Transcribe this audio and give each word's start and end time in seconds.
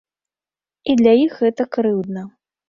І 0.93 0.95
для 1.01 1.13
іх 1.25 1.37
гэта 1.43 1.63
крыўдна. 1.79 2.27